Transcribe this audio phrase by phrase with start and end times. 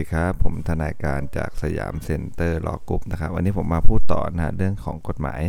[0.00, 5.40] ดีครับ ผมทนายการจากสยามเซ็นเตอร์ Law Group นะครับ วันนี้ผมมาพูดต่อนะฮะเรื่องของกฎหมาย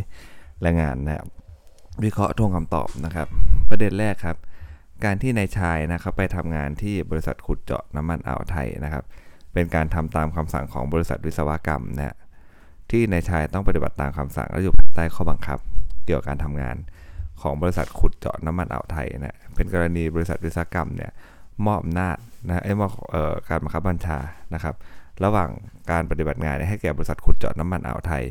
[0.62, 1.26] แรงงานนะครับ
[2.04, 3.28] วิเคราะห์ธงคำตอบนะครับ
[3.70, 4.38] ประเด็นแรกครับ
[5.06, 9.04] การที่นายชายนะครับไปทำงานที่บริษัทขุดเจาะน้ำมันอ่าวไทยนะครับ
[9.54, 12.16] เป็นการทำตามคำสั่งของบริษัทวิศวกรรมนะฮะ
[12.92, 15.60] ที่นายชายต้องปฏิบัติตามคำสั่งและอยู่ภายใต้ข้อบังคับ
[16.06, 16.76] เกี่ยวกับการทำงาน
[17.42, 21.12] ของบริษัทขุดเจาะน้ำมันอ่าวไทยนะเป็นกรณีบริษัทวิศวกรรมเนี่ย
[21.66, 22.18] มอบอำนาจ
[22.48, 24.18] นะไอ้มอบเอ่อการบังคับบัญชา
[24.54, 24.76] นะครับ
[25.24, 25.50] ระหว่าง
[25.92, 28.24] การปฏิบัติงานให้แก่บริษัทขุดเจาะน้ำมันอ่าวไทย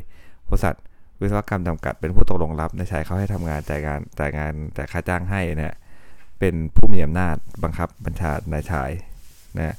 [0.49, 0.75] บริษัท
[1.21, 5.73] วิศวกรรมจำกัดเป็นผู้ตกลงรับในายชายเขาให้ทำงานจ่ายงานจ่ายงานจ่ายค่าจ้างให้นี่ย
[6.39, 8.91] เป็นผู้มีอำนาจบังคับบัญชานายชาย
[9.57, 9.75] นะ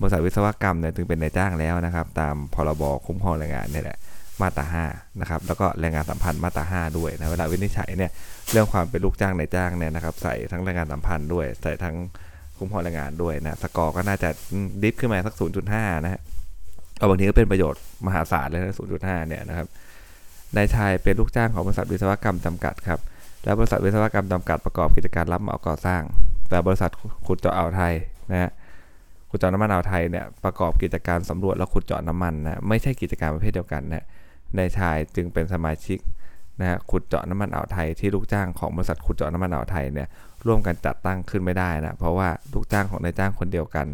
[0.00, 3.98] บริษัทวิศวกรรมเนี่ยถึงเป็นนายจ้างแล้วนะครับ ตามพรบคุ้มครองแรงงานเนี่ยแหละ
[4.40, 8.10] มาตรา5นะครับแล้วก็แรงงานสัมพันธ์มาตรา5ด้วยนะเวลาวินิจฉัยเนี่ย
[8.52, 11.96] เรื่องความเป็นลูกจ้างนายจ้างเนี่ยนะครับ ใส่ทั้งแรงงานสัมพันธ์ด้วย ใส่ทั้ง
[12.62, 14.28] คุ้มครองแรงงานด้วยนะสกอร์ก็น่าจะ
[14.82, 15.34] ดิฟขึ้นมาสัก
[15.68, 16.20] 0.5 นะฮะ
[16.98, 19.66] เอาบางทีก็เป็นประโยชน์มหาศาลเลยนะ 0.5 เนี่ยนะครับ
[20.56, 23.00] นายชายเป็นลูกจ้างของบริษัทวิศวกรรมจำกัดครับ
[23.44, 26.02] แล้วบริษัทวิศวกรรมจำกัดประกอบกิจการรับเหมาก่อสร้าง
[26.48, 26.90] แต่บริษัท
[27.26, 27.92] ขุดเจาะอ่าวไทย
[28.30, 28.50] นะฮะ
[29.30, 34.04] ขุดเจาะน้ำมันอ่าวไทยเนี่ยประกอบกิจการสำรวจและขุดเจาะน้ำมันนะไม่ใช่กิจการประเภทเดียวกันนะ
[34.58, 35.98] นายชายจึงเป็นสมาชิก
[36.60, 40.08] นะฮะขุดเจาะน้ำมันอ่าวไทยที่ลูกจ้างของบริษัทขุดเจาะน้ำมันอ่าวไทยเนี่ย
[40.46, 43.86] ร่วมกันจัดตั้งขึ้นไม่ได้นะเพราะว่าลูกจ้างของนายจ้างคนเดียวกัน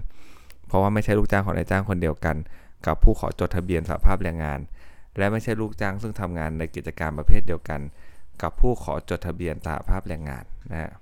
[0.69, 2.37] เพราะว่าไม่ใช่ลูกจ้างของนายจ้างคนเดียวกัน
[2.87, 4.59] กับผู้ขอจดทะเบียนสหภาพแรงงาน
[5.19, 7.81] และไม่ใช่ลูกจ้างซึ่งทำงานในกิจการประเภทเดียวกัน
[8.43, 10.93] กับผู้ขอจดทะเบียนสหภาพแรงงานนะฮะ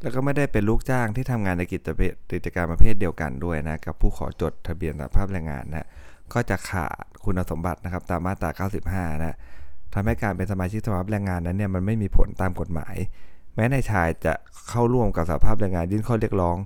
[0.00, 1.88] แล้วก็ไม่ได้เป็นลูกจ้างที่ทำงานในกิจ
[2.32, 5.86] กิจการประเภทเดียวกันด้วยนะกับผู้ขอจดทะเบียนสหภาพแรงงานนะ
[6.34, 8.50] ก็จะขาดคุณสมบัตินะครับตามมาตรา
[8.90, 9.36] 95 นะ
[9.94, 12.94] ทำให้การเป็นสมาชิกสภาพแรงงานนั้นเนี่ยมันไม่มีผลตามกฎหมาย
[13.54, 14.34] แม้นายชายจะ
[14.68, 16.56] เข้าร่วมกับสหภาพแรงงานยื่นข้อเรียกร้อง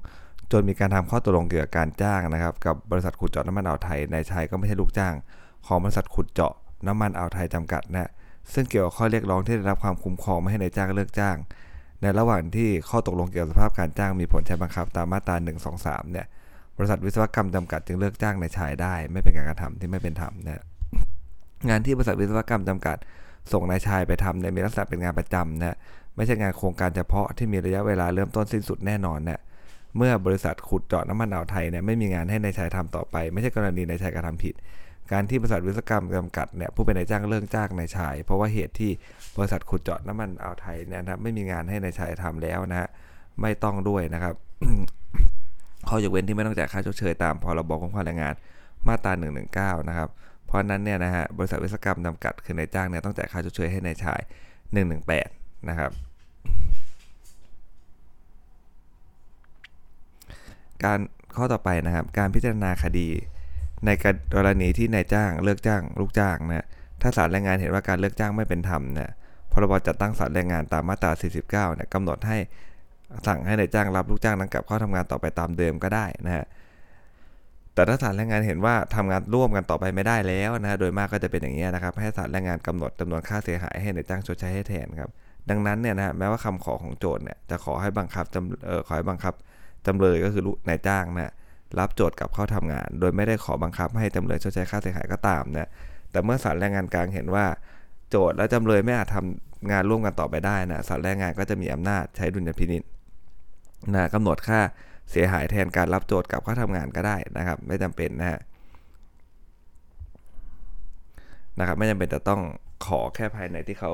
[0.52, 5.14] จนมีการทำข้อตกลงเกี่ยวกับการจ้างนะครับ กับบริษัทขุดเจาะน้ำมันอ่าวไทยนายชายก็ไม่ใช่ลูกจ้าง
[5.66, 6.52] ของบริษัทขุดเจาะ
[6.86, 8.10] น้ำมันอ่าวไทยจำกัดนะ
[8.52, 11.36] ซึ่งเกี่ยวกับข้อเรียกร้องที่ได้รับความคุ้มครองไม่ให้นายจ้างเลิกจ้าง
[12.00, 16.26] ในระหว่างที่ข้อตกลงเกี่ยวกับสภาพการจ้างมีผลใช้บังคับตามมาตรา1 2 3 เนี่ย
[16.78, 20.62] บริษัทวิศวกรรมจำกัดจึงเลิกจ้างนายชายได้ ไม่เป็นการกระทำที่ไม่เป็นธรรมนะ
[21.68, 22.96] งานที่บริษัทวิศวกรรมจำกัด
[23.52, 25.76] ส่งนายชายไปทำในมีลักษณะเป็นงานประจำนะ
[26.16, 29.40] ไม่ใช่งานโครงการเฉพาะที่มีระยะเวลาเริ่มต้นสิ้นสุดแน่นอนนะ
[29.96, 34.54] เมื่อบริษัทขุดเจาะน้ำมันอ่าวไทยเนี่ยไม่มีงานให้นายชายทำต่อไป ไม่ใช่กรณีนายชายกระทำผิด
[35.12, 38.90] การที่บริษัทวิศวกรรมจำกัดเนี่ยผู้เป็นนายจ้างเลิกจ้างนายชาย เพราะว่าเหตุที่
[39.36, 42.88] บริษัทขุดเจาะน้ำมันอ่าวไทยเนี่ยนะไม่มีงานให้นายชายทำแล้วนะฮะ
[43.40, 44.34] ไม่ต้องด้วยนะครับ
[45.88, 48.34] ข้อยกเว้นที่ไม่ต้องจ่ายค่าชดเชยตามพรบคุ้มครองแรงงาน
[48.88, 49.12] มาตรา
[49.80, 50.08] 119 นะครับ
[50.46, 54.20] เพราะนั้นเนี่ยนะฮะบริษัทวิศวกรรมจำกัดคือนายจ้างเนี่ยต้องจ่ายค่าชดเชยให้นายชาย
[54.94, 55.90] 118 นะครับ
[60.84, 60.98] การ
[61.36, 63.08] ข้อต่อไปนะครับ การพิจารณาคดี
[63.86, 63.90] ใน
[64.34, 66.66] กรณีที่นายจ้างเลิกจ้าง ลูกจ้างนะ
[67.02, 69.12] ถ้าศาลแรงงานเห็นว่าการเลิกจ้างไม่เป็นธรรมเนะ
[69.52, 71.12] พรบจัดตั้งศาลแรงงานตามมาตรา
[71.46, 72.38] 49 เนี่ยกำหนดให้
[73.26, 76.46] สั่งให้นายจ้างรับลูกจ้างนั้นกลับเข้าทำงานต่อไปตามเดิมก็ได้นะฮะ
[77.74, 85.10] แต่ถ้าศาลแรงงานเห็นว่าทำงานร่วมกันต่อไปไม่ได้แล้วนะโดยมากก็จะเป็นอย่างนี้นะครับ ให้ศาลแรงงานกำหนดจำนวนค่าเสียหายให้นายจ้างชดใช้ให้แทนครับ
[85.50, 89.34] ดังนั้นเนี่ยนะฮะแม้ว่าคำขอของโจทย์เนี่ยจะขอให้บังคับจำเออขอให้บังคับ
[89.86, 91.32] จำเลยก็คือนายจ้างนะ
[91.78, 95.68] รับโจทย์กลับเข้าทำงาน โดยไม่ได้ขอบังคับให้จำเลยชดใช้ค่าเสียหายก็ตามนะ
[96.10, 97.44] แต่เมื่อศาลแรงงานกลางเห็นว่า
[98.10, 102.82] โจทย์และจำเลยไม่อาจทำงานร่วมกันต่อไปได้นะศาลแรงงานก็จะมีอำนาจใช้ดุลยพินิจ
[103.92, 104.60] นะกำหนดค่า
[105.10, 108.40] เสียหายแทนการรับโจทย์กับเข้าทำงานก็ได้นะครับ ไม่จำเป็นนะฮะ
[111.58, 112.40] นะครับไม่จำเป็นจะต้อง
[112.86, 113.92] ขอแค่ภายในที่เขา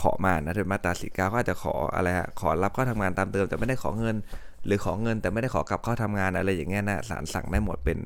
[0.00, 4.16] ขอมานะโดยมาตราสี่เก้าก็อาจจะขออะไรฮะขอรับเข้าทำงานตามเดิมแต่ไม่ได้ขอเงิน
[4.66, 7.96] หรือขอเงินแต่ไม่ได้ขอกลับเข้าทำงานอะไรอย่างเงี้ยนะศาลสั่งได้หมดเป็น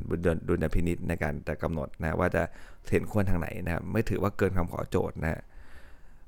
[0.48, 2.42] ดุลยพินิจในการจะกำหนดนะว่าจะ
[2.90, 5.40] เห็นควรทางไหนนะครับไม่ถือว่าเกินคำขอโจทย์นะ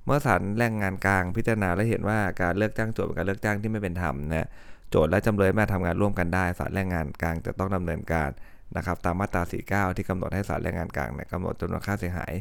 [0.07, 4.49] เมื่อศาลแรงงานกลางพิจารณาและเห็นว่าการเลิกจ้างโจทย์เป็นการเลิกจ้างที่ไม่เป็นธรรมนะ
[4.97, 8.31] โจทย์และจำเลยมาทำงานร่วมกันได้ศาลแรงงานกลางจะต้องดำเนินการ
[8.77, 9.43] นะครับตามมาตรา
[9.91, 12.33] 49 ที่กำหนดให้ศาลแรงงานกลางเนี่ยกำหนดจำนวนค่าเสียหาย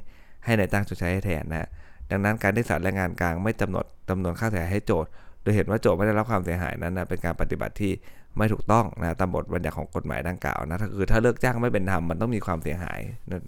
[0.45, 1.67] ให้นายจ้างชดใช้ให้แทนนะ
[2.11, 5.09] ดังนั้นการที่ศาลแรงงานกลางไม่กำหนดจำนวนค่าเสียหายให้โจทย์
[5.41, 7.91] โดยเห็นว่าโจทย์ไม่ได้รับความเสียหายนั้นนะเป็นการปฏิบัติที่
[8.37, 12.99] ไม่ถูกต้องนะตามบทบัญญัติของกฎหมายดังกล่าวนะคือถ้าเลิกจ้างไม่เป็นธรรมมันต้องมีความเสียหาย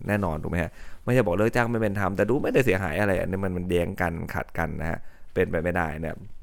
[0.08, 0.72] แน่นอนถูกไหมฮะ
[1.04, 5.00] ไม่ใช่บอกเลิกจ้างไม่เป็นธรรมแต่ดูไม่ได้เสียหายอะไรอันนี้มันมันแย้งกันขัดกันนะฮะ
[5.34, 6.35] เป็นไปไม่ได้นะคำ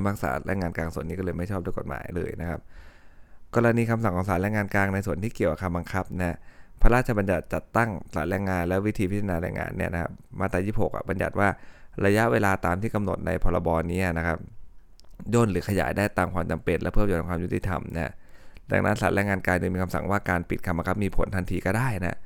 [0.00, 2.60] พิพากษาแรงงานกลางส่วนนี้ก็เลยไม่ชอบด้วยกฎหมายเลยนะครับ
[3.54, 6.36] กรณีคำสั่งของศาลแรงงานกลางในส่วนที่เกี่ยวกับคำบังคับนะ
[6.80, 10.10] พระราชบัญญัติจัดตั้งศาลแรงงานและวิธีพิจารณาแรงงานเนี่ยนะครับ
[10.40, 11.48] มาตรา26อะบัญญัติว่า
[12.06, 14.38] ระยะเวลาตามที่กำหนดในพรบนี้นะครับ
[15.34, 18.12] ย่นหรือขยายได้ตามความจำเป็น และเพื่อประโยชน์ความยุติธรรมนะ
[18.70, 22.16] ดังนั้นศาลแรงงานกลางจึงมีคำสั่งว่าการปิดคำบังคับมีผลทันทีก็ได้นะ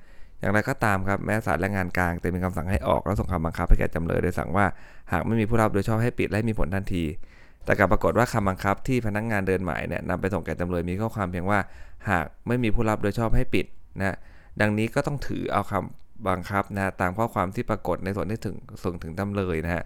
[0.41, 4.67] อย่างไรก็ตามครับแม้ศาลแรงงานกลางจะมีคำสั่งให้ออกแล้วส่งคำบังคับให้แก่จำเลยโดยสั่งว่า
[5.13, 7.05] หากไม่มีผู้รับโดยชอบให้ปิดและมีผลทันที
[7.67, 11.59] แต่กลับปรากฏว่าคำบังคับที่พนักงงานเดินหมายเนี่ยนำไปส่งแก่จำเลยมีข้อความเพียงว่า
[12.11, 13.67] หากไม่มีผู้รับโดยชอบให้ปิด
[13.99, 14.17] นะ
[14.61, 19.85] ดังนี้ก็ต้องถือเอาคำบังคับนะตามข้อความที่ปรากฏในส่วนที่ถึงส่งถึงจำเลยนะฮะ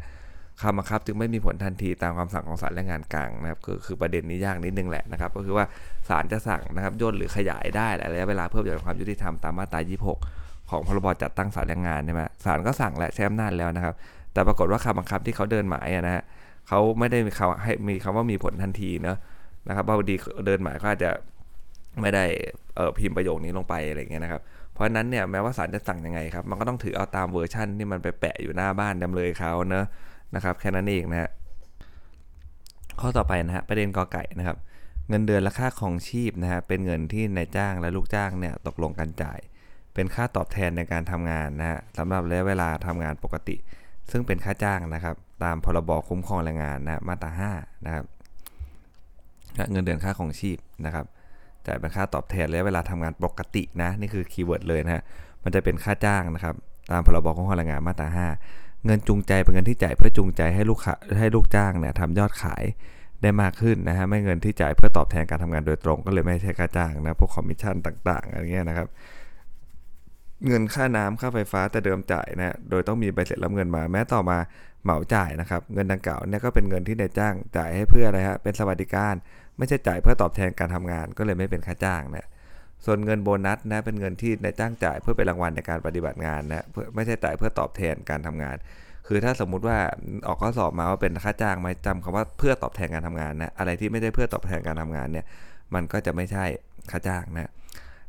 [0.62, 5.65] คำบังคับจึงไม่มีผลทันทีตามคำสั่งของศาลแรงงานกลางนะครับคือคือประเด็นนี้ยากนิดนึงแหละนะครับ ก็คือว่า
[6.09, 9.81] ศาลจะสั่งนะครับย่นหรือขยายได้ระยะเวลาเพื่อประโยชน์ความยุติธรรมตามมาตรา
[10.27, 13.94] 26 ของพรบจัดตั้งศาลแรงงานใช่ไหมศาลก็สั่งและใช้อำนาจแล้วนะครับ
[14.32, 16.23] แต่ปรากฏว่าคำบังคับที่เขาเดินหมายนะฮะ
[16.72, 19.17] เขาไม่ได้มีคำให้มีคำว่ามีผลทันทีเนะ
[19.69, 21.11] นะครับบางทีเดินหมายก็อาจจะ
[22.00, 22.25] ไม่ได้
[22.75, 29.84] เพิมพ์ประโยคนี้ลงไปอะไรเงี้ยนะครับ เพราะฉะนั้นเนี่ยแม้ว่าศาลจะสั่งยังไงครับ มันก็ต้องถือเอาตามเวอร์ชั่นที่มันไปแปะอยู่หน้าบ้านจำเลยเขาเนาะ
[30.34, 31.31] นะครับ แค่นั้นเองนะฮะ
[33.00, 34.56] ข้อต่อไปนะฮะประเด็นกอไก่นะครับ
[35.08, 39.40] เงินเดือนและค่าครองชีพนะฮะเป็นเงินที่นายจ้างและลูกจ้างเนี่ยตกลงกันจ่าย
[39.94, 43.56] เป็นค่าตอบแทนในการทำงานนะฮะสำหรับระยะเวลาทำงานปกติ
[44.11, 48.05] ซึ่งเป็นค่าจ้างนะครับ ตามพรบคุ้มครองแรงงานนะมาตรา5นะครับ
[49.71, 51.05] เงินเดือนค่าครองชีพนะครับ
[51.67, 55.03] จ่ายเป็นค่าตอบแทนระยะเวลาทำงานปกตินะนี่คือ keyword เลยนะฮะ
[55.45, 56.55] มันจะเป็นค่าจ้างนะครับ
[56.91, 58.09] ตามพรบคุ้มครองแรงงานมาตรา
[58.47, 62.65] 5 เงินจูงใจเป็นเงินที่จ่ายเพื่อจูงใจให้ลูกค้าให้ลูกจ้างเนี่ยทำยอดขาย
[63.23, 68.89] ได้มากขึ้นนะฮะไม่เงินที่จ่ายเพื่อตอบแทนการทำงานโดยตรง ก็เลยไม่ใช่ค่าจ้างนะพวกคอมมิชชั่นต่าง ๆอะไรเงี้ยนะครับ
[70.47, 74.39] เงินค่าน้ำค่าไฟฟ้าแต่เดิมจ่ายนะโดยต้องมีใบเสร็จรับเงินมา แม้ต่อมา
[74.85, 79.15] เหมาจ่ายนะครับ เงินดังกล่าวเนี่ยก็เป็นเงินที่นายจ้างจ่ายให้เพื่ออะไรฮะเป็นสวัสดิการ
[79.59, 82.27] ไม่ใช่จ่ายเพื่อตอบแทนการทำงาน ก็เลยไม่เป็นค่าจ้างนะ
[82.85, 88.56] ส่วนเงินโบนัสนะเป็นเงินที่นายจ้างจ่ายเพื่อเป็นรางวัลในการปฏิบัติงานนะไม่ใช่จ่ายเพื่อตอบแทนการทำงาน
[89.06, 89.79] คือถ้าสมมุติว่า
[90.27, 95.27] ออกข้อสอบมาว่าเป็นค่าจ้างไหมจำคำว่าเพื่อตอบแทนการทำงานนะอะไรที่ไม่ได้เพื่อตอบแทนการทำงานเนี่ย
[95.75, 96.44] มันก็จะไม่ใช่
[96.91, 97.50] ค่าจ้างนะ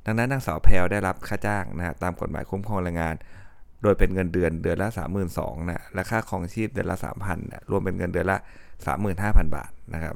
[0.06, 3.15] ดังนั้นนางสาวแพลวได้รับค่าจ้างนะตามกฎหมายคุ้มครองแรงงาน
[3.83, 8.38] โดยเป็นเงินเดือนเดือนละ 3 2 0 0 0นะและค่าครองชีพเดือนละ 3,000นะรวมเป็นเงินเดือนละ
[8.95, 10.16] 35,000 บาทนะครับ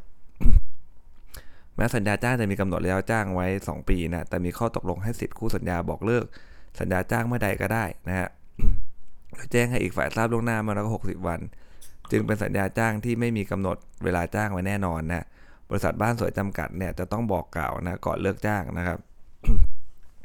[1.75, 6.25] แม้สัญญาจ้างจะมีกำหนดระยะจ้างไว้ 2 ปีนะแต่มีข้อตกลงให้สิทธิ์คู่สัญญาบอกเลิก
[6.79, 8.29] สัญญาจ้างเมื่อใดก็ได้นะฮะ
[9.51, 11.39] แจ้งให้อีกฝ่ายทราบล่วงหน้ามาแล้วก็60วัน
[12.11, 15.25] จึงเป็นสัญญาจ้างที่ไม่มีกำหนดเวลาจ้างไว้แน่นอนนะ
[15.69, 18.97] บริษัทบ้านสวยจำกัดเนี่ยจะต้องบอกกล่าวนะก่อนเลิกจ้างนะครับ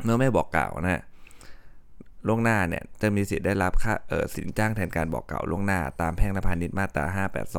[0.05, 1.03] เมื่อไม่บอกกล่าวนะ
[2.26, 7.05] ล่วงหน้าเนี่ยจะมีสิทธิ์ได้รับค่าเออสินจ้างแทนการบอกกล่าวล่วงหน้า ตามแพ่งนพาณิชย์มาตรา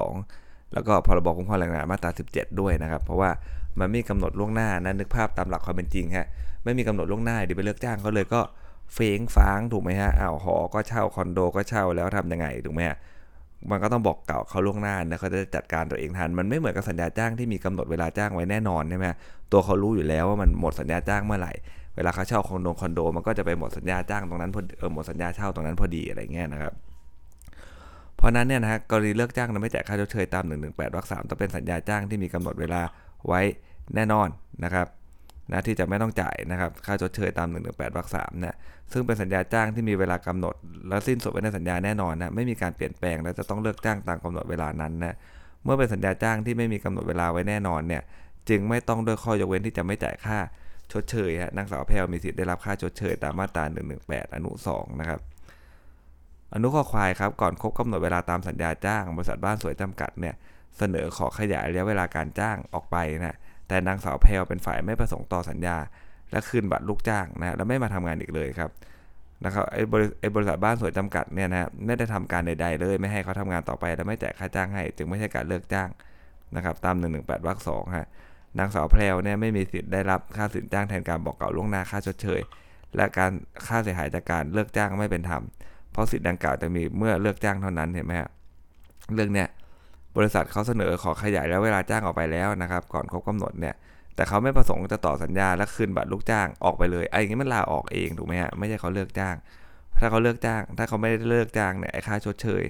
[0.10, 3.32] 582 แล้วก็พรบคุ้มครองแรงงานมาตรา 17 ด้วยนะครับ เพราะว่า
[3.80, 6.28] มันไมีกำหนดล่วงหน้านะนึกภาพตามหลักความเป็นจริงฮะ
[6.64, 8.42] ไม่มีกำหนดล่วงหน้าเดี๋ยวไปเลิกจ้างเขาเลยก็
[8.94, 12.98] เฟ้งฟ้างถูกไหมฮะอ้าวหอก็เช่าคอนโดก็เช่าแล้วทํำยังไงถูกไหมฮะ
[13.70, 19.08] มันก็ต้องบอกเก่าเขาล่วงหน้านะเขาจะจัดการตัวเองทัน มันไม่เหมือนกับสัญญาจ้างที่มีกำหนดเวลาจ้างไว้แน่นอนใช่ไหม
[19.52, 21.54] ตัวเขารู้อยู่แล้วว่ามันหมดสัญญาจ้างเมื่อไหร่
[21.96, 26.74] เวลาเขาเช่าคอนโดคอนโด มันก็จะไปหมดสัญญาจ้างตรงนั้นพอเออหมดสัญญาเช่าตรงนั้นพอดีอะไรเงี้ยนะครับ
[28.18, 32.82] เพราะนั้นเนี่ยนะฮะกรณีเลิกจ้างโดยไม่จ่ายค่าชดเชยตาม 118วรรคสามต้องเป็นสัญญาจ้างที่มีกำหนดเวลา
[33.28, 33.42] ไว้
[33.96, 34.28] แน่นอน
[34.64, 34.88] นะครับ
[35.52, 38.56] นะที่จะไม่ต้องจ่ายนะครับค่าชดเชยตาม 118วรรคสามนะ
[38.92, 40.56] ซึ่งเป็นสัญญาจ้างที่มีเวลากำหนด
[40.88, 45.16] และสิ้นสุดไว้ในสัญญาแน่นอนนะไม่มีการเปลี่ยนแปลงและจะต้องเลิกจ้างตามกำหนดเวลานั้นนะ
[45.64, 48.02] เมื่อเป็นสัญญาจ้างที่ไม่มีกำหนดเวลาไว้แน่นอนเนี่ย
[48.50, 50.40] จึงไม่ต้องด้วยข้อยกเว้นที่จะไม่จ่ายค่า
[50.94, 53.64] ชดเชยฮะนางสาวแพลมีสิทธิ์ได้รับค่าชดเชยตามมาตรา
[54.00, 55.20] 118 อนุ 2 นะครับ
[56.54, 60.36] อนุข้อควายครับ ก่อนครบกำหนดเวลาตามสัญญาจ้าง บริษัทบ้านสวยจำกัดเนี่ย
[60.78, 65.78] เสนอขอขยายระยะเวลาการจ้างออกไปนะแต่นางสาวแพลเป็นฝ่ายไม่ประสงค์ต่อสัญญา
[66.32, 68.72] และคืนบัตรลูกจ้างนะแล้วไม่มาทำงานอีกเลยครับ
[69.46, 75.90] นะครับไอ้บริไอ้บริษัทบ้านสวยจำกัดเนี่ยนะไม่ได้ทำการใดๆเลย ไม่ให้เขาทำงานต่อไปและไม่แจ่ายค่าจ้างให้ จึงไม่ใช่การเลิกจ้าง
[76.56, 78.08] นะครับตาม118วรรคสองฮะ
[78.60, 82.42] นางสาวแพรวเนี่ยไม่มีสิทธิ์ได้รับค่าสินจ้างแทนการบอกกล่าวล่วงหน้าค่าชดเชย
[82.96, 83.32] และการ
[83.68, 85.42] ค่าเสียหายจากการเลิกจ้างไม่เป็นธรรม
[85.92, 88.30] เพราะสิทธิ์ดังกล่าวจะมีเมื่อเลิกจ้างเท่านั้นเห็นไหมฮะ
[89.16, 89.48] เรื่องเนี้ย
[90.18, 93.76] บริษัทเขาเสนอขอขยายแล้วเวลาจ้างออกไปแล้วนะครับ ก่อนครบกำหนดเนี่ย
[94.16, 99.36] แต่เขาไม่ประสงค์จะต่อสัญญาและคืนบัตรลูกจ้างออกไปเลยไอ้นี้มันลาออกเองถูกไหมฮะไม่ใช่เขาเลิกจ้าง
[100.00, 102.64] ถ้าเขาเลิกจ้าง ถ้าเขาไม่ได้เลิกจ้างเนี่ยไอ้ค่าชดเชย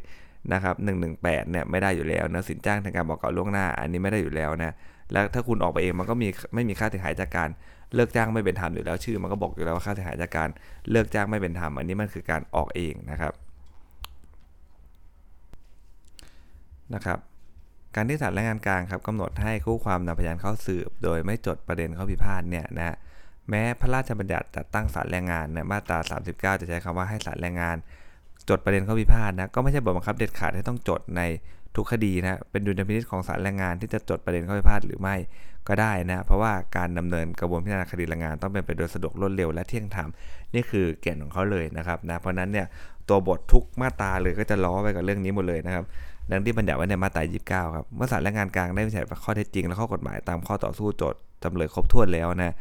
[0.53, 4.71] นะครับหนึ่งหนึ่งแปดเนี่ยไม่ได้อยู่แล้วนะสินจ้างทางการบอกกล่าวล่วงหน้า อันนี้ไม่ได้อยู่แล้วนะ
[5.11, 7.49] แล้วถ้าคุณออกไปเองมันก็มีไม่มีค่าเสียหายจากการ
[7.95, 10.49] เลิกจ้างไม่เป็นธรรมอยู่แล้วชื่อ มันก็บอกอยู่แล้วว่าค่าเสียหายจากการ
[10.91, 13.33] เลิกจ้างไม่เป็นธรรมอันนี้มันคือการออกเองนะครับ
[16.93, 17.19] นะครับ
[17.95, 22.95] การที่ศาลแรงงานกลางครับกำหนดให้คู่ความนำพยานเข้าสืบ โดยไม่จดประเด็นข้อพิพาทเนี่ยนะ
[23.49, 25.97] แม้พระราชบัญญัติจัดตั้งศาลแรงงานเนี่ยมาตรา
[26.31, 27.77] 39 จะใช้คำว่าให้ศาลแรงงาน
[28.49, 31.21] จดประเด็นข้อพิพาทนะก็ไม่ใช่บทบังคับเด็ดขาดให้ต้องจดใน
[31.75, 35.15] ทุกคดีนะเป็นดุลยพินิจของศาลแรงงานที่จะจดประเด็นข้อพิพาทหรือไม่
[35.67, 40.09] ก็ได้นะเพราะว่าการดำเนินกระบวนพิจารณาคดีแรงงานต้องเป็นไปโดยสะดวกรวดเร็วและเที่ยงธรรม
[40.53, 42.67] นี่คือเก่นของเขาเลยนะครับนะเพราะนั้นเนี่ย
[43.09, 45.85] ตัวบททุกมาตราเลยก็จะล้อไปกับเรื่องนี้หมดเลยนะครับ
[46.31, 52.53] ดังที่บัญญัติไว้ในมาตรา 29 ครับเมื่อศาลแรงงานกลางได้วิจัยข้อเท็จจริงและข้อกฎหมายตามข้อต่อสู้โจทย์จำเลยครบถ้วนแล้วนะ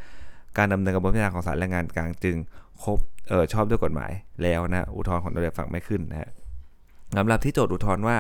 [0.59, 2.37] การดำเนินกระบวนพิจารณาของศาลแรงงานกลางจึง
[2.83, 2.99] ครบ
[3.29, 4.13] เออชอบด้วยกฎหมาย
[4.43, 6.29] แล้วนะอุทธรณ์ของตำรวจฝั่งไม่ขึ้นนะ
[7.17, 8.17] สำหรับที่โจทย์อุทธรณ์ว่า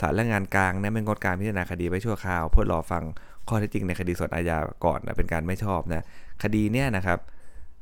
[0.00, 3.02] ศาลแรงงานกลางเนี่ยเป็นงดการพิจารณาคดีไว้ชั่วคราว เพื่อรอฟัง
[3.48, 6.04] ข้อเท็จจริงในคดีส่วนอาญาก่อนนะเป็นการไม่ชอบนะ
[6.42, 7.18] คดีเนี่ยนะครับ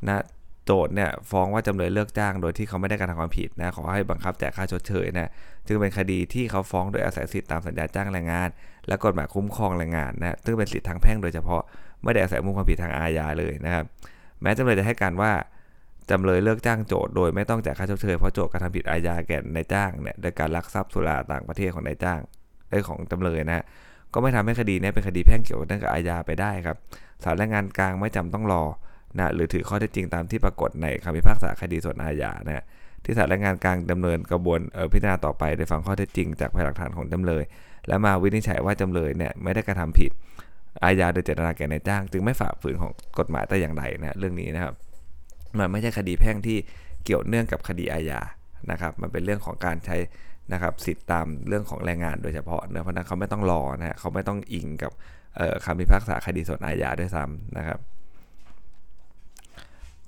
[0.09, 0.23] นะ
[0.67, 5.31] โจทย์เนี่ยฟ้องว่าจำเลยเลิกจ้างโดยที่เขาไม่ได้กระทำความผิดนะขอให้บังคับแจกค่าชดเชยนะ
[5.67, 8.49] จึงเป็นคดีที่เขาฟ้องโดยอาศัยสิทธิตามสัญญาจ้างแรงงาน
[8.89, 11.63] และกฎหมายคุ้มครองแรงงานนะซึ่งเป็นสิทธิทางแพ่งโดยเฉพาะ
[12.03, 13.85] ไม่ได้อาศัยมุมความผิดทางอาญาเลยนะครับ
[14.43, 15.33] แม้จำเลยจะให้การว่า
[16.11, 22.21] จำเลยเลิกจ้างโจทย์โดยไม่ต้องจ่ายค่าชดเชยเพราะโจทย์กระทำผิดอาญาแก่นายจ้างเนี่ยโดยการลักทรัพย์สุราต่างประเทศของนายจ้าง
[22.71, 23.65] ได้ของจำเลยนะฮะ
[24.13, 26.77] ก็ไม่ทำให้คดีนี้เป็นคดีแพ่งเกี่ยวกับเรื่องอาญาไปได้ครับ
[27.25, 28.63] ศาลแรงงานกลางไม่จำต้องรอ
[29.19, 32.65] นะหรือถือข้อเท็จจริงตามที่ปรากฏในคำพิพากษาคดีส่วนอาญานะ
[33.05, 34.61] ที่ศาลแรงงานกลางดำเนินกระบวน
[34.93, 37.43] พิจารณาต่อไปโดยฟังข้อเท็จจริงจากพยานหลักฐานของจำเลย
[37.89, 40.11] และมาวินิจฉัยว่าจำเลยเนี่ยไม่ได้กระทำผิด
[40.85, 44.75] อาญาโดยเจตนาแก่นายจ้าง จึงไม่ฝ่าฝืนของกฎหมายแต่อย่างใดนะเรื่องนี้นะครับ
[45.59, 46.59] มันไม่ใช่คดีแพ่งที่
[47.05, 48.21] เกี่ยวเนื่องกับคดีอาญา
[48.71, 49.97] นะครับมันเป็นเรื่องของการใช้
[50.53, 54.93] นะครับสิทธิตามเรื่องของแรงงานโดยเฉพาะเนะเพราะนั้นเขาไม่ต้องรอนะฮะเขาไม่ต้องอิงกับ
[55.65, 57.79] คำพิพากษาคดีส่วนอาญาด้วยซ้ำนะครับ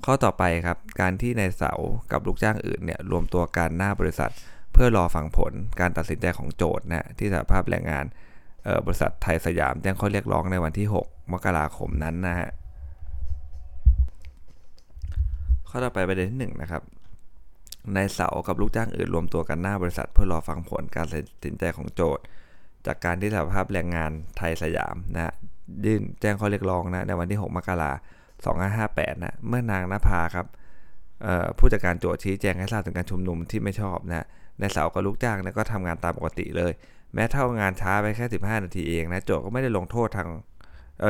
[0.05, 1.73] ข้อต่อไปครับการที่ในเสา
[2.13, 4.31] กับลูกจ้างอื่นเนี่ยรวมตัวกันหน้าบริษัท
[4.73, 8.05] เพื่อรอฟังผลการตัดสินใจของโจทย์นะที่สหภาพแรงงาน
[8.87, 12.49] บริษัทไทยสยามแจ้งข้อเรียกร้องในวันที่ 6 มกราคมนั้นนะฮะ
[15.75, 16.83] ข้อต่อไปประเด็นที่1นะครับ
[17.97, 22.25] นายเสากับลูกจ้างอื่นรวมตัวกันหน้าบริษัทเพื่อรอฟังผลการตัดสินใจของโจทย์
[22.87, 25.33] จากการที่สหภาพแรงงานไทยสยามนะ
[25.87, 27.97] ยื่นแจ้งข้อเรียกร้องนะในวันที่ 6 มกราค
[28.53, 28.57] ม
[29.15, 30.47] 2558 นะเมื่อนางนภาครับ
[31.59, 34.27] ผู้จัดการโจทย์ชี้แจงให้ทราบถึงการชุมนุมที่ไม่ชอบนะ
[34.61, 36.73] นายเสากับลูกจ้างนะก็ทำงานตามปกติเลย
[37.15, 40.29] แม้เท่างานช้าไปแค่ 15 นาทีเองนะโจทย์ก็ไม่ได้ลงโทษทาง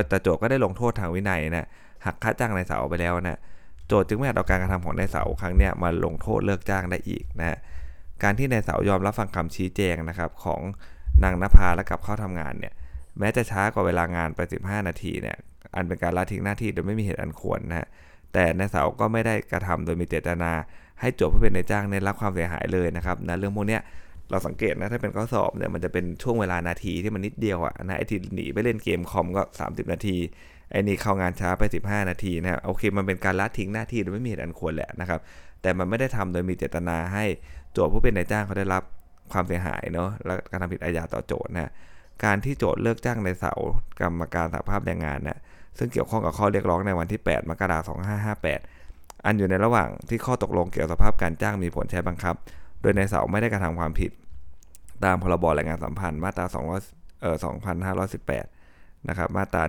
[0.09, 1.66] แต่โจทย์ก็ได้ลงโทษทางวินัยนะ
[2.07, 3.38] หักค่าจ้างนายเสาไปแล้วนะ
[3.93, 7.59] จทย์จึงไม่อาจเอาการกระทำของนายเสาครั้งนี้มาลงโทษเลิกจ้างได้อีกนะ
[8.23, 10.61] การที่นายเสายอมรับฟังคำชี้แจงนะครับของ
[11.25, 12.73] นางนภาและกลับเข้าทำงานเนี่ย
[13.19, 15.37] แม้จะช้ากว่าเวลางานไป 15 นาทีเนี่ย
[15.75, 17.87] อันเป็นการละทิ้งหน้าที่โดยไม่มีเหตุอันควรนะ
[18.33, 20.53] แต่นายเสาก็ไม่ได้กระทำโดยมีเจตนา
[21.01, 23.79] ให้โจทย์ผู้เป็นนายจ้างได้รับความเสียหายเลยนะครับนะเรื่องพวกนี้
[24.31, 30.17] เราสังเกตนะถ้าเป็นข้อสอบเนี่ยมันจะเป็นช่วงเวลานาทีที่มันนิดเดียวอะนะไอที่หนีไปเล่นเกมคอมก็ 30 นาที
[30.73, 35.21] ไอ้นี่เข้างานช้าไป 15 นาทีนะครับโอเค มันเป็นการละทิ้งหน้าที่โดยไม่มีเหตุอันควรแหละนะครับ
[35.62, 37.25] แต่มันไม่ได้ทำโดยมีเจตนาให้
[37.73, 38.83] โจทย์ผู้เป็นนายจ้างเขาได้รับ
[39.33, 41.71] ความเสียหายเนาะและการทำผิดอาญาต่อโจทย์นะ
[42.25, 43.55] การที่โจทย์เลิกจ้างในเสา
[44.00, 45.38] กรรมการสหภาพแรงงานนะ
[45.79, 47.99] ซึ่งเกี่ยวข้องกับข้อเรียกร้องในวันที่ 8 มกราคม
[48.61, 52.35] 2558 อันอยู่ในระหว่างที่ข้อตกลงเกี่ยวกับสภาพการจ้างมีผลใช้บังคับ
[52.81, 54.11] โดยในเสาไม่ได้กระทำความผิด
[55.05, 56.47] ตามพรบแรงงานสัมพันธ์มาตรา
[56.85, 57.37] 200เอ่อ
[58.00, 58.62] 2518
[59.09, 59.62] นะครับมาตรา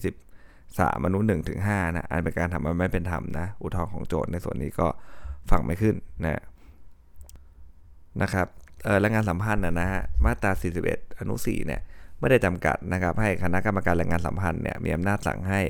[0.00, 4.88] 120สามมนุษย์หนึ่งถึงห้านะอันเป็นการทำมันไม่เป็นธรรมนะอุทธรณ์ของโจทย์ในส่วนนี้ก็
[5.50, 6.42] ฟังไม่ขึ้นนะ
[8.22, 8.46] นะครับ
[8.84, 10.50] เออแรงงานสัมพันธ์นะฮะมาตรา
[10.86, 11.80] 41 อนุ4เนี่ย
[12.20, 15.60] ไม่ได้จำกัดนะครับให้คณะกรรมการแรงงานสัมพันธ์เนี่ยมีอำนาจสั่งให้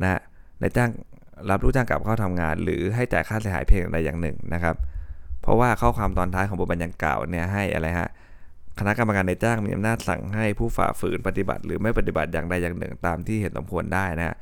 [0.00, 0.20] นะ
[0.60, 0.90] ในจ้าง
[1.50, 4.76] รับรู้จ้างกลับเข้าทำงาน หรือให้จ่ายค่าเสียหายเพียงใดอย่างหนึ่งนะครับ
[5.42, 8.08] เพราะว่าข้อความตอนท้ายของบทบัญญัติกล่าวเนี่ยให้อะไรฮะ
[8.78, 14.36] คณะกรรมการในจ้างมีอำนาจสั่งให้ผู้ฝ่าฝืนปฏิบัติ หรือไม่ปฏิบัติอย่างใดอย่างหนึ่งตามที่เห็นสมควรได้นะ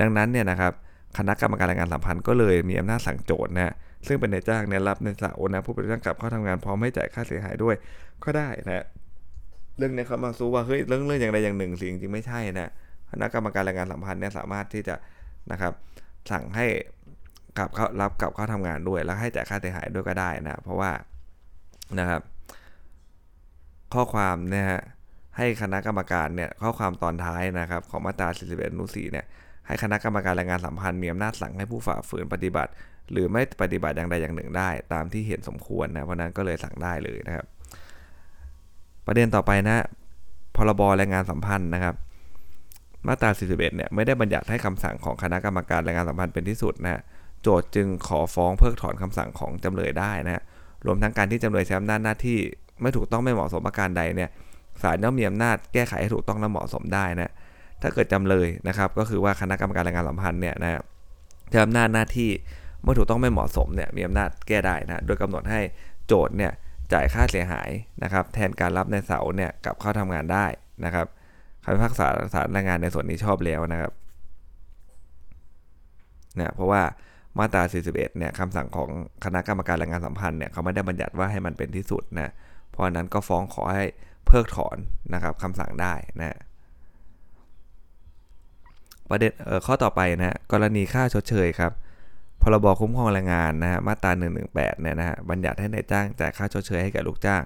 [0.00, 0.72] ดังนั้นเนี่ยนะครับ
[1.18, 3.74] คณะกรรมการแรงงานสัมพันธ์ก็เลยมีอำนาจสั่งโจทย์นะ
[4.06, 7.74] ซึ่งเป็นในจ้างเนี่ยรับในสาวนะผู้เป็นจ้างกลับเข้าทำงานพร้อมไม่จ่ายค่าเสียหายด้วย
[8.24, 8.84] ก็ได้นะ
[9.78, 12.70] เรื่องนี้เขามาสู้ว่าเฮ้ยเรื่องเรื่องอย่างใดอย่างหนึ่งสิจริงๆไม่ใช่นะ
[13.10, 14.94] คณะกรรมการแรงงานสัมพันธ์เนี่ยสามารถที่จะ
[15.52, 15.72] นะครับ
[16.30, 16.66] สั่งให้
[17.58, 20.90] กลับเข้ารับกลับเข้าทำงานด้วย แล้วให้จ่ายค่าเสียหายด้วยก็ได้นะเพราะว่า
[21.98, 22.22] นะครับ
[23.94, 24.82] ข้อความเนี่ยฮะ
[25.36, 29.26] ให้คณะกรรมการเนี่ยข้อความตอนท้ายนะครับของมาตรา 41อนุ4เนี่ย
[29.66, 32.70] ให้คณะกรรมการแรงงานสัมพันธ์มีอำนาจสั่งให้ผู้ฝ่าฝืนปฏิบัติ
[33.10, 37.46] หรือไม่ปฏิบัติอย่างใดอย่างหนึ่งได้ ตามที่เห็นสมควรนะเพราะนั้นก็เลยสั่งได้เลยนะครับ
[39.06, 39.84] ประเด็นต่อไปนะ
[40.56, 41.94] พรบแรงงานสัมพันธ์นะครับ
[43.06, 47.00] มาตรา 41 เนี่ยไม่ได้บัญญัติให้คำสั่งของคณะกรรมการแรงงานสัมพันธ์เป็นที่สุดนะ
[47.42, 50.42] โจทย์จึงขอฟ้องเพิกถอนคำสั่งของจำเลยได้นะ
[50.86, 52.38] รวมทั้งการที่จำเลยใช้อำนาจหน้าที่
[52.80, 54.30] ไม่ถูกต้องไม่เหมาะสมประการใดเนี่ย
[54.82, 57.30] ศาลย่อมมีอำนาจแก้ไขให้ถูกต้องและเหมาะสมได้นะ
[57.82, 60.82] ถ้าเกิดจำเลยนะครับ ก็คือว่าคณะกรรมการแรงงานสัมพันธ์เนี่ยนะ
[61.50, 62.30] ใช้อำนาจหน้าที่
[62.82, 65.60] เมื่อถูกต้องไม่เหมาะสมเนี่ยมีอำนาจแก้ได้นะโดยกำหนดให้
[66.06, 66.52] โจทย์เนี่ย
[66.92, 67.70] จ่ายค่าเสียหาย
[68.02, 70.46] นะครับแทนการรับในเสาเนี่ยกลับเข้าทำงานได้
[70.84, 71.06] นะครับ
[71.64, 73.92] คำพิพากษาศาลแรงงานในส่วนนี้ชอบแล้วนะครับ
[76.36, 76.82] เนี่ยเพราะว่า
[77.38, 78.88] มาตรา 41 เนี่ยคำสั่งของ
[79.24, 82.32] คณะกรรมการแรงงานสัมพันธ์เนี่ยเขาไม่ได้บัญญัติว่าให้มันเป็นที่สุดนะ
[82.72, 83.86] เพราะนั้นก็ฟ้องขอให้
[84.26, 84.76] เพิกถอน
[85.14, 86.38] นะครับคำสั่งได้นะ
[89.10, 89.32] ประเด็น
[89.66, 91.72] ข้อต่อไปนะกรณีค่าชดเชยครับ
[92.42, 94.10] พรบคุ้มครองแรงงานนะฮะมาตรา
[94.46, 97.42] 118เนี่ยนะฮะบัญญัติให้นายจ้างจ่ายค่าชดเชยให้แก่ลูกจ้าง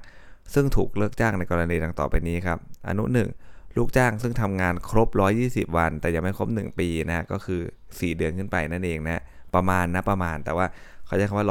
[0.55, 3.05] ซึ่งถูกเลิกจ้างในกรณีดังต่อไปนี้ครับ อนุ
[3.41, 5.09] 1 ลูกจ้างซึ่งทำงานครบ
[5.43, 9.23] 120 วัน แต่ยังไม่ครบ 1 ปีนะก็คือ 4 เดือนขึ้นไปนั่นเองนะ
[9.55, 10.67] ประมาณนะประมาณแต่ว่า
[11.07, 11.47] เขาใช้คำว่า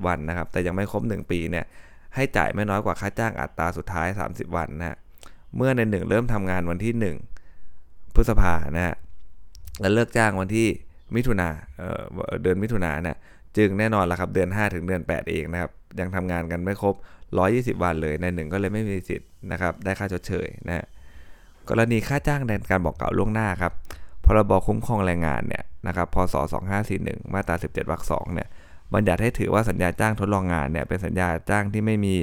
[0.00, 1.64] 120 วันนะครับแต่ยังไม่ครบ 1 ปีเนี่ย
[2.14, 4.96] ให้จ่ายไม่น้อยกว่าค่าจ้างอัตราสุดท้าย 30 วันนะ
[5.56, 7.14] เมื่อในหนึ่งเริ่มทำงานวันที่
[7.58, 8.96] 1 พฤษภานะฮะ
[9.80, 10.68] และเลิกจ้างวันที่
[11.14, 11.48] มิถุนา
[12.42, 13.18] เดือนมิถุนานะ
[13.56, 16.94] จึงแน่นอนละครับเดือน 5 ถึงเดือน 8 เองนะครับ ยังทำงานกันไม่ครบ
[17.78, 20.86] 120 วันเลยในหนึ่งก็เลยไม่มีสิทธิ์นะครับได้ค่าชดเชยนะ
[21.68, 23.72] กรณีค่าจ้างในการบอกกล่าวล่วงหน้าครับ
[24.24, 26.34] พรบคุ้มครองแรงงานเนี่ยนะครับพศ
[26.84, 28.48] 2541 มาตรา 17วรรค2เนี่ย
[28.94, 32.14] บัญญัติให้ถือว่าสัญญาจ้างทดลองงานเนี่ยเป็นสัญญาจ้างที่ไม่มี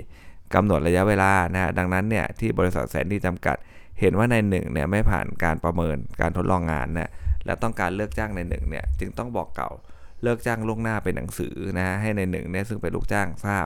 [0.55, 3.57] กำหนดระยะเวลานะฮะดังนั้นเนี่ยที่บริษัทแสนดีจำกัด
[3.99, 7.09] เห็นว่าในหนึ่งเนี่ยไม่ผ่านการประเมินการทดลองงานเนี่ย
[7.45, 9.69] และต้องการเลิกจ้างในหนึ่งเนี่ยจึงต้องบอกเก่า
[10.23, 13.59] เลิกจ้างล่วงหน้าเป็นหนังสือนะฮะให้ในหนึ่งเนี่ยซึ่งเป็นลูกจ้างทรา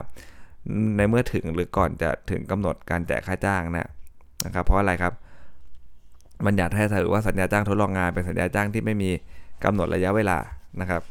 [0.96, 3.88] ในเมื่อถึงหรือก่อนจะถึงกำหนดการแจกค่าจ้างนะ
[4.44, 5.12] นะครับเพราะอะไรครับ
[6.46, 9.10] บัญญัติให้ถือว่าสัญญาจ้างทดลองงานเป็นสัญญาจ้างที่ไม่มี
[9.64, 10.38] กำหนดระยะเวลา
[10.80, 11.02] นะครับ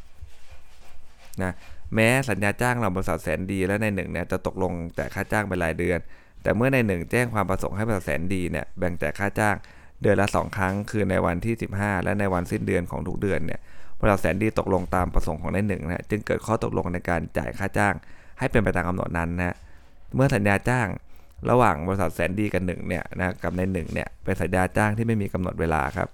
[1.41, 1.53] นะ
[1.95, 5.99] แม้สัญญาจ้างเราบริษัทแสนดีและในหนึ่งเนี่ยจะตกลงแจกค่าจ้างเป็นรายเดือน
[6.43, 9.55] แต่เมื่อในหนึ่งแจ้งความประสงค์ให้บริษัทแสนดีเนี่ยแบ่งแจกค่าจ้าง
[10.01, 13.59] เดือนละ 2 ครั้ง คือในวันที่ 15 และในวันสิ้นเดือนของทุกเดือนเนี่ย
[13.99, 17.93] บริษัทแสนดีตกลงตามประสงค์ของในหนึ่งนะจึงเกิดข้อตกลงในการจ่ายค่าจ้าง
[18.39, 19.55] ให้เป็นไปตามกำหนดนั้นนะ
[20.15, 20.87] เมื่อสัญญาจ้าง
[21.49, 26.07] ระหว่างบริษัทแสนดีกับหนึ่งเนี่ยนะกับในหนึ่งเนี่ยเป็นสัญญาจ้างที่ไม่มีกำหนดเวลาครับ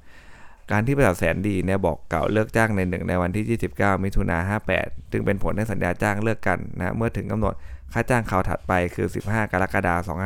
[0.72, 4.38] การที่บริษัทแสนดีเนี่ยบอกเก่าเลิกจ้างในหนึ่งในวันที่ 29 มิถุนา
[4.74, 7.54] 58 จึงเป็นผลให้สัญญาจ้างเลิกกันนะเมื่อถึงกำหนด
[7.94, 10.18] ค่าจ้างคราวถัดไปคือ 15 กรกฎาคม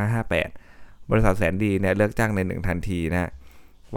[0.52, 3.30] 2558 บริษัทแสนดีเนี่ยเลิกจ้างในหนึ่งทันทีนะ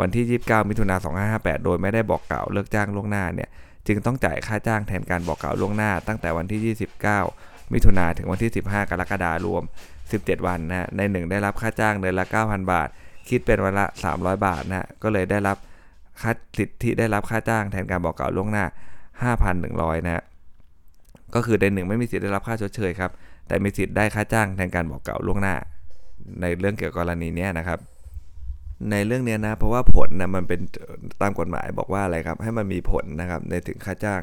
[0.00, 0.96] วันที่ 29 มิถุนา
[1.30, 3.48] 2558 โดยไม่ได้บอกกล่าวเลิกจ้างล่วงหน้าเนี่ย
[3.86, 6.76] จึงต้องจ่ายค่าจ้างแทนการบอกกล่าวล่วงหน้า ตั้งแต่วันที่
[7.30, 9.62] 29 มิถุนาถึงวันที่ 15 กรกฎาคมรวม
[10.04, 12.88] 17 วันนะในหนึ่งได้รับค่าจ้างเดือนละ 9,000 บาท
[13.28, 15.56] คิดเป็นวันละ 300 บาทนะก็เลยได้รับ
[16.20, 18.64] ค่าสิทธิได้รับค่าจ้างแทนการบอกกล่าวล่วงหน้า
[19.34, 20.24] 5,100 นะ
[21.34, 23.10] ก็คือในหนึ่งไม่มีสิทธิ์ได้รับค่าชดเชยครับ
[23.48, 25.54] แต่มีสิทธิ์ได้ค่าจ้างแทนการบอกกล่าวล่วงหน้า
[26.40, 27.78] ในเรื่องเกี่ยวกับกรณีนี้นะครับ
[28.90, 30.60] ในเรื่องนี้นะ เพราะว่าผลนะมันเป็น
[31.22, 34.20] ตามกฎหมายบอกว่าอะไรครับ ให้มันมีผลนะครับในถึงค่าจ้าง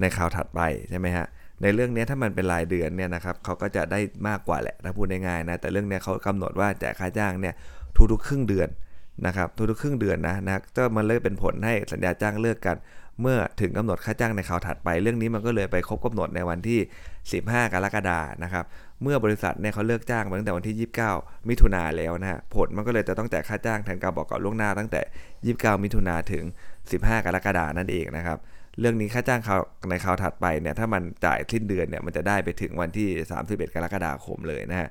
[0.00, 1.26] ในคราวถัดไปใช่ไหมฮะ
[1.62, 7.54] ในเรื่องนี้ถ้ามันเป็นรายเดือนเนี่ยนะครับเขาก็จะได้มากกว่าแหละถ้าพูดง่ายๆนะแต่เรื่องนี้เขากำหนดว่าแจกค่าจ้างเนี่ย
[8.12, 8.68] ทุกๆครึ่งเดือน
[9.26, 12.76] นะครับทุกๆครึ่งเดือนนะนะก็มันเลยเป็นผลให้สัญญาจ้างเลิกกัน
[13.20, 16.80] เมื่อถึงกำหนดค่าจ้างในคราวถัดไป เรื่องนี้มันก็เลยไปครบกำหนดในวันที่
[17.44, 18.64] 15 กรกฎานะครับ
[19.02, 20.76] เมื่อบริษัทเนี่ยเขาเลิกจ้างมาตั้งแต่วันที่
[21.14, 25.02] 29 มิถุนาแล้วนะฮะผลมันก็เลยจะต้องจ่ายค่าจ้างแทนการบอกกล่าวล่วงหน้าตั้งแต่
[25.76, 26.44] 29 มิถุนาถึง
[26.84, 28.38] 15 กรกฎานั่นเองนะครับ
[28.80, 29.58] เรื่องนี้ค่าจ้างเขา
[29.90, 33.08] ในคราวถัดไปเนี่ยถ้ามันจ่ายสิ้นเดือนเนี่ยมันจะได้ไปถึงวันที่
[33.42, 34.88] 31 กรกฎาคมเลยนะฮะ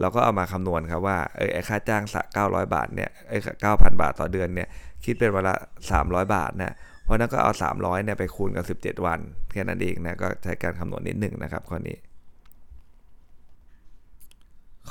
[0.00, 4.68] เราก็เอามาคำนวณครับว่าเออไอค่าจ้างสัก900 บาทเนี่ยไอ้9,000บาทต่อเดือนเนี่ย
[5.04, 5.54] คิดเป็นเวลา
[5.92, 6.74] 300 บาทนะ
[7.04, 9.18] เพราะนั้นก็เอา 300เนี่ยไปคูณกับ 17 วัน
[9.52, 11.96] แค่นั้นเองนะก็ใช้การคำนวณนิดหนึ่งนะครับข้อนี้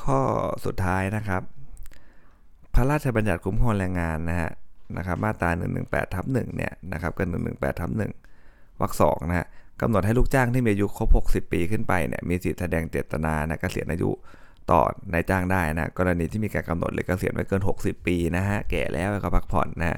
[0.01, 0.19] ข้อ
[0.65, 1.41] สุดท้ายนะครับ
[2.73, 4.51] พระราชบัญญัติคุ้มครองแรงงานนะฮะ
[4.97, 5.49] นะครับมาตรา
[5.83, 7.27] 118ทับ1เนี่ยนะครับกับ
[7.71, 9.47] 118ทับ1วรรคสองนะฮะ
[9.81, 14.09] กำหนดให้ลูกจ้างที่มีอายุครบ 60 ปีขึ้นไปเนี่ยมีสิทธิแสดงเจตนานะเกษียณอายุ
[14.71, 14.82] ต่อ
[15.13, 19.97] นายจ้างได้นะกรณีที่มีการกำหนดหรือเกษียณไว้เกิน 60 ปีนะฮะแก่แล้วก็พักผ่อนนะ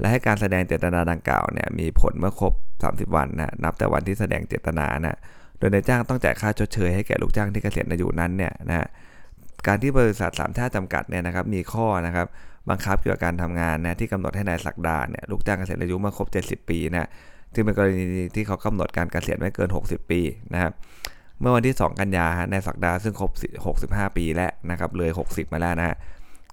[0.00, 2.52] และให้การแสดงเจตนาดังกล่าวเนี่ยมีผลเมื่อครบ
[2.84, 5.16] 30 วันนะนับแต่วันที่แสดงเจตนานะ
[5.58, 8.86] โดยนายจ้างต้องจ่ายค่าชดเชยให้แก่ลูกจ้างที่เกษียณอายุนั้นเนี่ยนะ
[9.66, 12.26] การที่บริษัทสามชาติจำกัดเนี่ยนะครับมีข้อนะครับ
[12.70, 17.08] บังคับเกี่ยวกับการทำงานนะที่กำหนดให้นายสักดาเนี่ยลูกจ้างเกษียณอายุเมื่อครบ 70 ปีนะ
[17.54, 18.04] จึงเป็นกรณี
[18.34, 20.20] ที่เขากำหนดการเกษียณไม่เกิน 60 ปี
[20.54, 20.72] นะครับ
[21.40, 23.30] เมื่อวันที่ 2 กันยาในสักดาซึ่งครบ
[24.10, 25.96] 65 ปีแล้วนะครับเลย 60 มาแล้วนะฮะ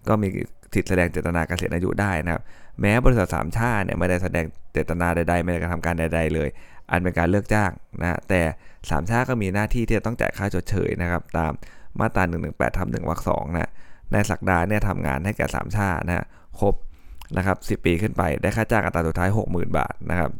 [0.07, 0.27] ก็มี
[0.73, 2.41] สิทธิแสดงเจตนาเกษียณอายุได้นะครับ
[2.81, 6.49] แม้บริษัทสามชาติเนี่ยไม่ได้แสดงเจตนาใดๆ ไม่ได้กระทำการใดๆเลย
[6.91, 7.71] อันเป็นการเลิกจ้าง
[8.01, 8.41] นะแต่
[8.89, 11.51] สามชาติก็มีหน้าที่ที่จะต้องจ่ายค่าชดเชยนะครับ ตาม
[11.99, 13.71] มาตรา118ทำหนึ่งวรรคสองนะ
[14.11, 16.25] ในสักดาเนี่ยทำงานให้แก่สามชาตินะ
[16.59, 16.75] ครบ
[17.37, 20.31] นะครับ10ปีขึ้นไปได้ค่าจ้างอัตราสุดท้าย 60,000 บาทนะครับ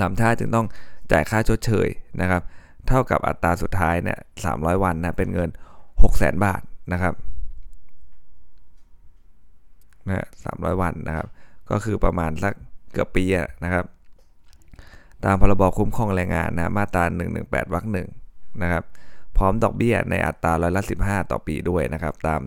[0.00, 0.66] สามชาติจึงต้อง
[1.12, 1.88] จ่ายค่าชดเชย
[2.20, 2.42] นะครับ
[2.88, 4.18] เท่ากับอัตราสุดท้ายเนี่ย
[4.50, 5.48] 300วันนะเป็นเงิน
[6.02, 6.60] 6 0 0 0 0 0บาท
[6.92, 7.14] นะครับ
[10.08, 11.26] นะสามร้อยวันนะครับ
[11.70, 12.54] ก็คือประมาณสัก
[12.92, 13.24] เกือบปี
[13.64, 13.84] นะครับ
[15.24, 17.04] ตามพรบคุ้มครองแรงงานนะมาตรา
[17.38, 18.08] 118วรรคหนึ่ง
[18.62, 18.84] นะครับ
[19.36, 22.40] พร้อมดอกเบี้ยในอัตราร้อยละ15 ต่อปีด้วยนะครับ ตาม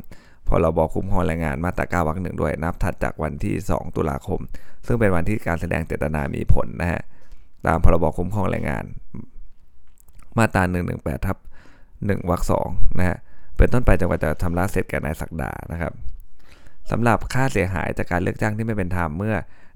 [0.50, 4.40] พรบคุ้มครองแรงงานมาตรา9วรรคหนึ่งด้วย นับถัดจากวันที่ 2 ตุลาคม
[4.86, 7.02] ซึ่งเป็นวันที่การแสดงเจตนามีผลนะฮะ
[7.68, 8.86] ตามพรบคุ้มครองแรงงาน
[10.38, 10.64] มาตรา
[10.96, 11.38] 118ทับ
[11.88, 12.68] 1วรรคสอง
[13.00, 13.18] นะฮะ
[13.58, 15.94] เป็นต้นไปจนกว่าจะทำละเสร็จแก่นายศักดานะครับ
[16.92, 19.36] สำหรับค่าเสียหายจากการเลือกจ้างที่ไม่เป็นธรรมเมื่อ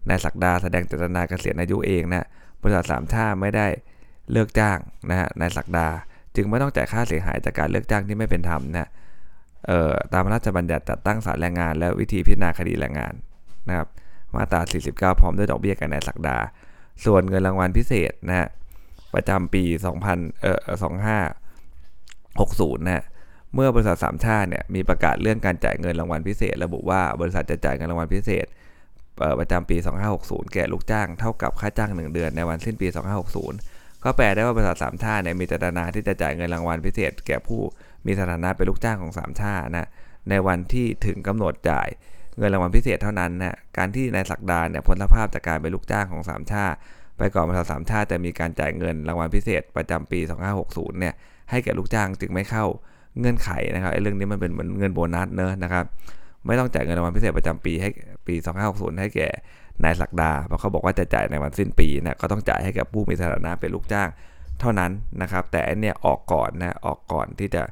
[0.09, 2.27] นายศักดาแสดงเจตนาเกษียณอายุเองนะ
[2.61, 3.67] บริษัทสามชาไม่ได้
[4.31, 4.77] เลือกจ้าง
[5.09, 5.87] นะฮะนายศักดา
[6.35, 8.89] จึงไม่ต้องจ่ายค่าเสียหายจากการเลือกจ้างที่ไม่เป็นธรรมนะ
[9.67, 13.13] เอ่อตามพระราชบัญญัติจัดตั้งศาลแรงงาน และวิธีพิจารณาคดีแรงงาน
[13.67, 13.87] นะครับ
[14.35, 16.37] มาตรา 49 พร้อมด้วยดอกเบี้ยกับนายศักดา
[17.05, 18.47] ส่วนเงินรางวัลพิเศษนะฮะ
[19.15, 19.63] ประจำปี
[20.03, 20.57] 2000เอ่อ
[22.77, 23.03] 2560นะ
[23.53, 28.45] เมื่อบริษัทสามชาติเนี่ยมีประกาศเรื่องการจ่ายเงินรางวัลพิเศษ ระบุว่าบริษัทจะจ่ายเงินรางวัลพิเศษ
[29.39, 29.77] ประจำปี
[30.15, 32.87] 2560 แก่ลูกจ้างเท่ากับค่าจ้าง 1 เดือนในวันสิ้นปี
[33.45, 37.61] 2560 ก็แปลได้ว่าบริษัทสามชาติเนี่ยมีเจตนาที่จะจ่ายเงินรางวัลพิเศษ แก่ผู้
[38.05, 39.87] มีสถานะเป็นลูกจ้างของสามชาตินะ
[40.29, 41.87] ในวันที่ถึงกำหนดจ่าย
[42.37, 46.77] เงินรางวัลพิเศษเท่านั้นนะการที่นายศักดาเนี่ยพ้นสภาพจากการเป็นลูกจ้างของสามชาติ
[47.17, 50.19] ไปก่อนบริษัทสามชาติจะมีการจ่ายเงินรางวัลพิเศษประจำปี
[50.59, 51.13] 2560 เนี่ย
[51.49, 52.65] ให้แก่ลูกจ้างจึงไม่เข้า
[53.19, 55.85] เงื่อนไขนะครับไอ้เรื่องนี้มันเป็นเหมือนเงินโบนัสเนอะนะครับ
[56.45, 57.89] ไม่ต้องจ่ายเงินรางวัลพิเศษประจำปีให้
[58.27, 58.35] ปี
[58.67, 59.27] 2560 ให้แก่
[59.83, 64.09] นายศักดาเพราะเขาบอกว่าจะจ่ายในวันสิ้นปีนะก็ต้องจ่ายให้กับผู้มีสถานะเป็นลูกจ้าง
[64.59, 67.63] เท่านั้นนะครับ แต่อันเนี้ยออกก่อนนะออกก่อนที่จะ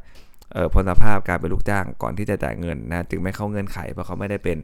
[0.53, 4.58] เอ่อพ้นสภาพการเป็นลูกจ้างก่อนที่จะจ่ายเงินนะจึงไม่เข้าเงื่อนไขเพราะเขาไม่ได้เป็น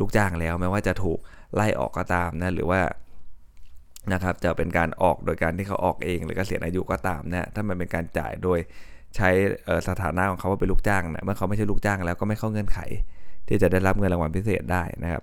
[0.00, 1.18] ลูกจ้างแล้วแม้ว่าจะถูก
[1.54, 2.80] ไล่ออกก็ตามนะหรือว่า
[4.12, 8.58] นะครับจะเป็นการออกโดยการที่เขาออกเองหรือเกษียณอายุก็ตามนะถ้ามันเป็นการจ่ายโดย
[9.16, 9.30] ใช้
[9.88, 12.78] สถานะของเขาว่าเป็นลูกจ้างนะเมื่อเขาไม่ใช่ลูกจ้างแล้วก็ไม่เข้าเงื่อนไข
[13.48, 15.22] ที่จะได้รับเงินรางวัลพิเศษได้นะครับ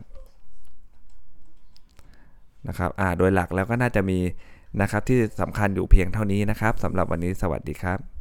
[2.68, 4.20] นะครับอ่าโดยหลักแล้วก็น่าจะมี
[4.82, 8.13] นะครับที่สำคัญอยู่เพียงเท่านี้นะครับสำหรับวันนี้สวัสดีครับ